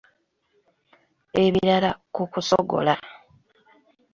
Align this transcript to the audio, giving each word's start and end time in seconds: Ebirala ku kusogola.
Ebirala 1.43 1.91
ku 2.13 2.23
kusogola. 2.31 2.93